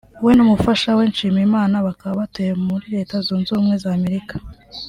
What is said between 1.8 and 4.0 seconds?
bakaba batuye muri Leta zunze ubumwe za